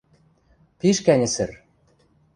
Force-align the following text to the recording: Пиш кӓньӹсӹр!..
Пиш 0.79 0.97
кӓньӹсӹр!.. 1.05 1.49